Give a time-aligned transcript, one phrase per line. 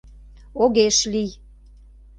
[0.63, 1.31] Огеш лий.